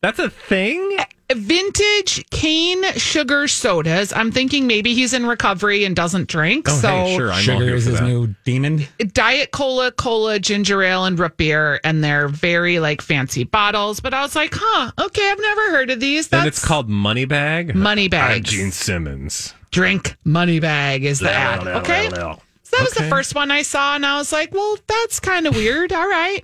[0.02, 0.98] That's a thing?
[1.32, 4.12] Vintage cane sugar sodas.
[4.14, 6.68] I'm thinking maybe he's in recovery and doesn't drink.
[6.68, 8.06] Oh, so hey, sure, I'm all Sugar here is for his that.
[8.08, 8.88] new demon.
[9.14, 14.00] Diet cola, cola, ginger ale, and root beer, and they're very like fancy bottles.
[14.00, 16.32] But I was like, huh, okay, I've never heard of these.
[16.32, 17.76] And it's called Money Bag.
[17.76, 19.54] Money I'm Gene Simmons.
[19.70, 21.68] drink money bag is the ad.
[21.68, 22.08] okay.
[22.10, 22.42] no, no.
[22.64, 25.46] So that was the first one I saw, and I was like, well, that's kind
[25.46, 25.92] of weird.
[25.94, 26.44] All right.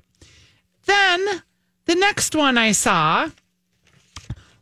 [0.85, 1.25] Then
[1.85, 3.29] the next one I saw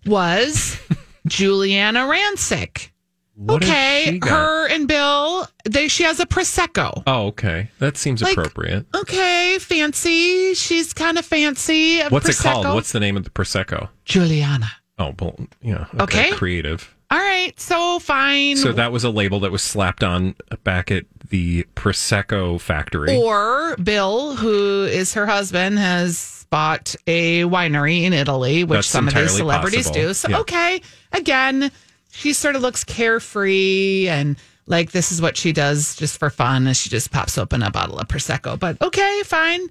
[0.06, 0.80] was
[1.28, 2.90] Giuliana Rancic.
[3.36, 7.02] What okay, her and Bill, they she has a prosecco.
[7.08, 7.70] Oh, okay.
[7.80, 8.86] That seems Like- appropriate.
[8.96, 10.54] Okay, fancy.
[10.54, 12.00] She's kind of fancy.
[12.00, 12.68] a What's it called?
[12.76, 13.90] What's the name of the prosecco?
[14.06, 14.72] Juliana?
[15.00, 15.88] Oh, well, yeah.
[16.00, 16.32] Okay.
[16.34, 16.94] Creative.
[17.10, 18.56] All right, so fine.
[18.58, 23.16] So that was a label that was slapped on back at the prosecco factory.
[23.16, 26.18] Or Bill, who is her husband, has
[26.54, 30.08] bought a winery in Italy, which That's some of these celebrities possible.
[30.10, 30.14] do.
[30.14, 30.40] So, Yeah.
[30.42, 30.82] okay,
[31.12, 31.72] again,
[32.12, 34.36] she sort of looks carefree and
[34.68, 36.68] like this is what she does just for fun.
[36.68, 38.60] And she just pops open a bottle of Prosecco.
[38.60, 39.68] But okay, fine.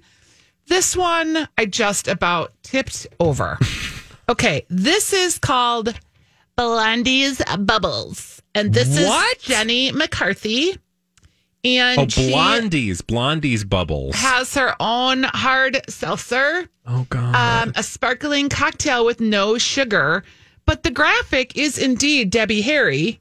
[0.67, 3.57] This one I just about tipped over.
[4.29, 5.97] okay, this is called
[6.57, 8.41] Blondie's Bubbles.
[8.53, 9.37] And this What?
[9.37, 10.75] is Jenny McCarthy.
[11.65, 13.01] And oh, Blondie's.
[13.01, 14.15] Blondie's bubbles.
[14.15, 17.35] has her own hard seltzer, oh, God.
[17.67, 20.23] um, a sparkling cocktail with no sugar.
[20.65, 23.19] But the graphic is indeed Debbie Harry.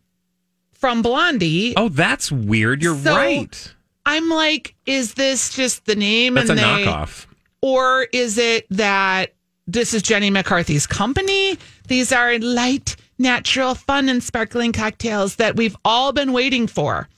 [0.73, 1.75] from Blondie.
[1.77, 2.83] Oh, that's weird.
[2.83, 3.73] You're So- right.
[4.05, 7.27] I'm like, is this just the name That's a and they, knockoff.
[7.61, 9.33] or is it that
[9.69, 11.57] this is Jenny McCarthy's company?
[11.87, 17.09] These are light, natural, fun, and sparkling cocktails that we've all been waiting for.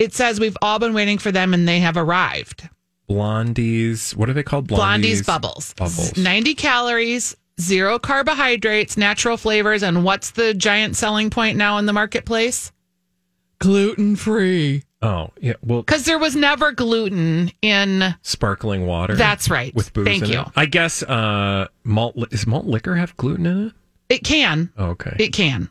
[0.00, 2.68] It says we've all been waiting for them and they have arrived.
[3.08, 4.16] Blondies.
[4.16, 4.66] What are they called?
[4.66, 5.74] Blondie's Blondies Bubbles.
[5.74, 6.16] Bubbles.
[6.16, 9.82] 90 calories, zero carbohydrates, natural flavors.
[9.82, 12.72] And what's the giant selling point now in the marketplace?
[13.58, 14.84] Gluten free.
[15.02, 15.54] Oh, yeah.
[15.62, 18.14] Well, Because there was never gluten in.
[18.22, 19.14] sparkling water.
[19.16, 19.74] That's right.
[19.74, 20.40] With booze Thank in you.
[20.40, 20.46] it.
[20.56, 22.16] I guess uh, malt.
[22.16, 23.72] li- Does malt liquor have gluten in it?
[24.08, 24.72] It can.
[24.78, 25.14] Oh, okay.
[25.18, 25.68] It can.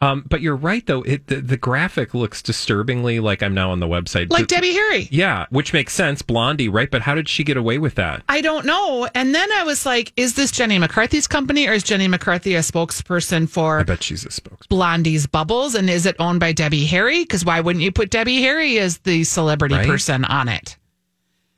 [0.00, 1.02] Um, but you're right though.
[1.02, 4.30] It the, the graphic looks disturbingly like I'm now on the website.
[4.30, 5.08] Like Debbie Harry.
[5.10, 6.22] Yeah, which makes sense.
[6.22, 6.90] Blondie, right?
[6.90, 8.22] But how did she get away with that?
[8.28, 9.08] I don't know.
[9.14, 12.60] And then I was like, is this Jenny McCarthy's company or is Jenny McCarthy a
[12.60, 14.68] spokesperson for I bet she's a spokesperson.
[14.68, 15.74] Blondie's Bubbles?
[15.74, 17.24] And is it owned by Debbie Harry?
[17.24, 19.86] Because why wouldn't you put Debbie Harry as the celebrity Right?
[19.86, 20.76] person on it?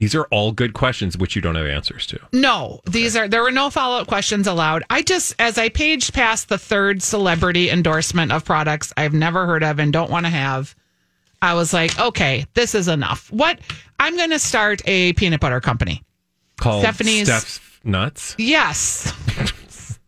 [0.00, 2.18] These are all good questions which you don't have answers to.
[2.32, 4.82] No, these are there were no follow up questions allowed.
[4.90, 9.62] I just as I paged past the third celebrity endorsement of products I've never heard
[9.62, 10.74] of and don't want to have,
[11.42, 13.30] I was like, okay, this is enough.
[13.30, 13.60] What
[13.98, 16.02] I'm going to start a peanut butter company.
[16.58, 18.34] Called Stephanie's- Steph's Nuts.
[18.38, 19.12] Yes.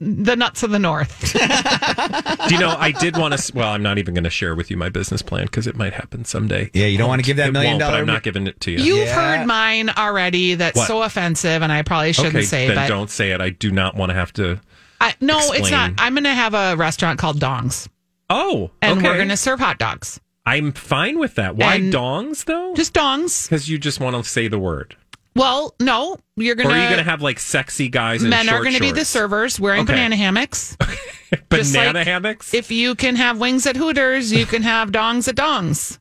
[0.02, 1.32] the nuts of the north.
[2.48, 2.74] Do you know?
[2.76, 3.52] I did want to.
[3.56, 5.92] Well, I'm not even going to share with you my business plan because it might
[5.92, 6.70] happen someday.
[6.74, 8.46] Yeah, you don't want to give that It million won't, dollar- But I'm not giving
[8.46, 8.78] it to you.
[8.78, 10.54] You've heard mine already.
[10.56, 10.88] That's What?
[10.88, 12.66] so offensive, and I probably shouldn't okay, say.
[12.68, 13.40] then but don't say it.
[13.40, 14.60] I do not want to have to.
[15.00, 15.92] I, no, it's not.
[15.98, 17.88] I'm going to have a restaurant called Dongs,
[18.30, 19.08] Oh, and okay.
[19.08, 20.20] we're going to serve hot dogs.
[20.44, 21.54] I'm fine with that.
[21.56, 22.74] Why And- dongs though?
[22.74, 23.48] Just dongs.
[23.48, 24.96] Because you just want to say the word.
[25.34, 27.10] Well, no, you're Or going are you going to to.
[27.10, 29.92] have like sexy guys in Men are going to be the servers wearing Okay.
[29.94, 30.76] banana hammocks.
[31.48, 32.52] Banana like hammocks?
[32.52, 35.98] If you can have wings at Hooters, you can have dongs at dongs.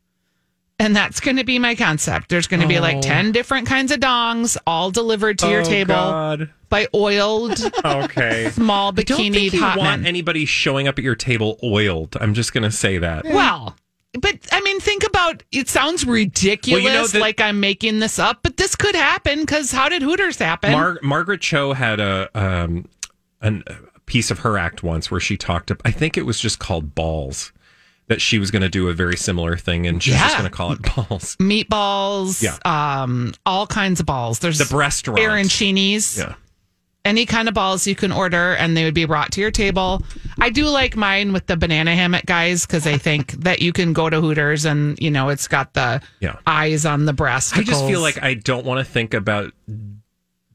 [0.80, 2.28] And that's going to be my concept.
[2.30, 3.02] There's going to be like Oh.
[3.02, 6.50] 10 different kinds of dongs, all delivered to your Oh, table God.
[6.70, 8.50] by oiled, Okay.
[8.50, 8.98] small bikini.
[8.98, 10.06] I don't think you want men.
[10.08, 12.18] anybody showing up at your table oiled.
[12.20, 13.26] I'm just going to say that.
[13.26, 13.76] Well,
[14.20, 15.04] but I mean, think
[15.52, 15.70] it.
[15.70, 19.42] Sounds ridiculous, Well, you know that- like I'm making this up, but this could happen
[19.42, 20.72] because how did Hooters happen?
[20.72, 22.88] Mar- Margaret Cho had a um,
[23.42, 25.72] an, a piece of her act once where she talked.
[25.72, 27.52] About I think it was just called Balls.
[28.08, 30.54] That she was going to do a very similar thing, and she's just going to
[30.54, 31.38] call it Balls.
[31.40, 32.58] Meatballs, Yeah.
[32.66, 34.40] um, all kinds of balls.
[34.40, 35.18] There's The restaurant.
[35.20, 36.34] arancinis, Yeah.
[37.04, 40.04] Any kind of balls you can order, and they would be brought to your table.
[40.40, 43.94] I do like mine with the banana hammock guys because I think that you can
[43.94, 46.38] go to Hooters and you know it's got the Yeah.
[46.46, 47.58] eyes on the breast.
[47.58, 49.52] I just feel like I don't want to think about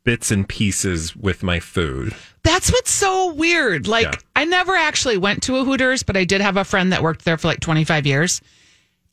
[0.05, 2.15] bits and pieces with my food.
[2.45, 3.89] That's what's so weird.
[3.89, 4.13] Like, Yeah.
[4.37, 7.25] I never actually went to a Hooters, but I did have a friend that worked
[7.25, 8.41] there for like 25 years.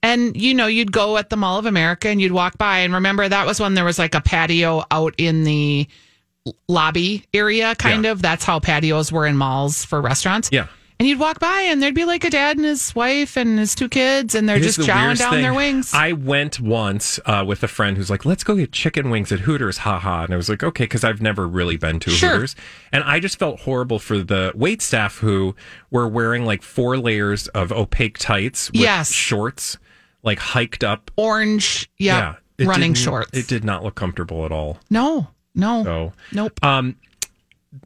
[0.04, 2.80] And, you know, you'd go at the Mall of America and you'd walk by.
[2.80, 5.88] And remember, that was when there was like a patio out in the
[6.68, 8.12] lobby area, kind Yeah.
[8.12, 8.22] of.
[8.22, 10.50] That's how patios were in malls for restaurants.
[10.52, 10.68] Yeah.
[11.00, 13.74] And you'd walk by and there'd be like a dad and his wife and his
[13.76, 15.42] two kids, and they're It just the chowing down thing.
[15.42, 15.92] their wings.
[15.94, 19.42] I went once uh, with a friend who's like, "Let's go get chicken wings at
[19.42, 22.34] Hooters." Haha, and I was like, "Okay," because I've never really been to Sure.
[22.36, 22.56] Hooters,
[22.92, 25.56] and I just felt horrible for the wait staff who
[25.90, 29.12] were wearing like four layers of opaque tights with Yes.
[29.12, 29.78] shorts,
[30.22, 31.10] like hiked up.
[31.18, 33.36] Orange, yeah, it running shorts.
[33.38, 34.80] It did not look comfortable at all.
[34.92, 36.64] no, no, So, nope.
[36.64, 36.96] um,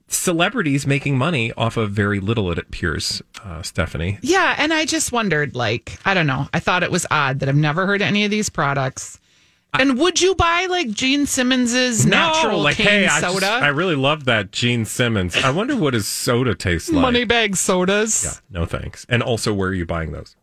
[0.07, 3.22] celebrities making money off of very little, it appears.
[3.43, 6.47] Uh, Stephanie, Yeah, and I just wondered, like, I don't know.
[6.53, 9.20] I thought it was odd that I've never heard any of these products.
[9.74, 13.47] And would you buy like Gene Simmons's natural like, cane hey, I, just- soda?
[13.47, 15.36] I really love that Gene Simmons.
[15.36, 17.13] I wonder what his soda tastes like.
[17.13, 18.24] Moneybag sodas.
[18.24, 19.05] Yeah, no thanks.
[19.09, 20.36] And also, where are you buying those?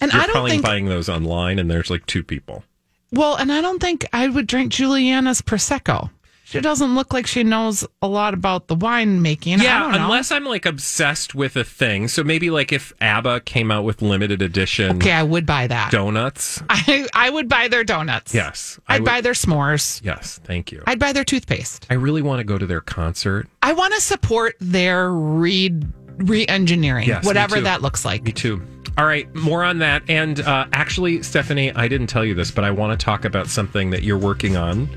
[0.00, 2.62] And You're I don't probably think buying those online, and there's like two people.
[3.10, 6.10] well, and I don't think I would drink Giuliana's prosecco.
[6.48, 9.60] She doesn't look like she knows a lot about the wine making.
[9.60, 10.04] I Yeah, don't know.
[10.04, 12.08] unless I'm like obsessed with a thing.
[12.08, 15.90] So maybe like if ABBA came out with limited edition okay, I would buy that.
[15.92, 16.62] donuts.
[16.70, 18.34] I I would buy their donuts.
[18.34, 20.02] Yes, I I'd would- buy their s'mores.
[20.02, 20.82] Yes, thank you.
[20.86, 21.86] I'd buy their toothpaste.
[21.90, 23.46] I really want to go to their concert.
[23.62, 25.74] I want to support their re
[26.16, 27.62] re-engineering, Yes, me whatever too.
[27.62, 28.24] that looks like.
[28.24, 28.60] Me too.
[28.96, 30.02] All right, more on that.
[30.08, 33.46] And uh, actually, Stephanie, I didn't tell you this, but I want to talk about
[33.46, 34.88] something that you're working on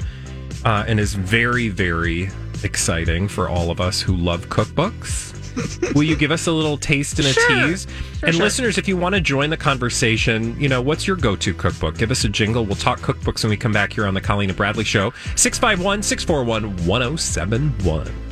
[0.66, 2.30] uh, and is very, very
[2.64, 5.30] exciting for all of us who love cookbooks.
[5.96, 7.50] Will you give us a little taste and a Sure.
[7.68, 7.86] tease?
[8.24, 8.44] And sure.
[8.44, 11.98] listeners, if you want to join the conversation, you know, what's your go to cookbook?
[11.98, 12.66] Give us a jingle.
[12.66, 15.12] We'll talk cookbooks when we come back here on the Colleen and Bradley Show.
[15.36, 18.31] 651 641 1071.